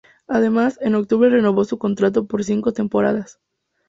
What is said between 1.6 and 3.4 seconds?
su contrato por cinco temporadas.